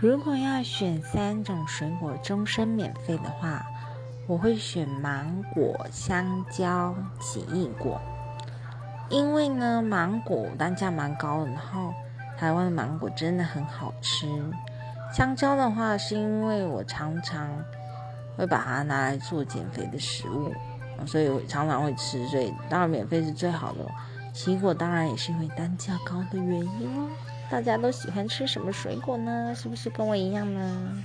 [0.00, 3.66] 如果要选三种水果终身免费的话，
[4.28, 8.00] 我会选芒果、香蕉、奇异果。
[9.08, 11.92] 因为呢，芒果单价蛮高的，然后
[12.38, 14.28] 台湾的芒果真的很好吃。
[15.12, 17.48] 香蕉的话，是因为我常常
[18.36, 20.54] 会把它拿来做减肥的食物，
[21.08, 22.24] 所以我常常会吃。
[22.28, 23.84] 所以当然免费是最好的。
[24.32, 27.08] 水果当然也是因为单价高的原因哦。
[27.50, 29.54] 大家都喜欢吃什么水果呢？
[29.54, 31.04] 是不是跟我一样呢？